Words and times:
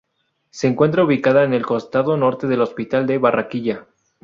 Se 0.49 0.65
encuentra 0.67 1.03
ubicada 1.03 1.43
en 1.43 1.53
el 1.53 1.63
costado 1.63 2.17
norte 2.17 2.47
del 2.47 2.61
Hospital 2.61 3.05
de 3.05 3.19
Barranquilla. 3.19 3.85